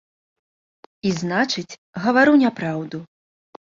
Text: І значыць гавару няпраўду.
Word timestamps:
І 1.09 1.11
значыць 1.19 1.77
гавару 2.07 2.33
няпраўду. 2.45 2.97